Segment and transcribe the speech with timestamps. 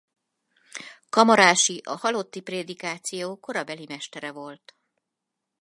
[1.09, 4.75] Kamarási a halotti prédikáció korabeli mestere volt.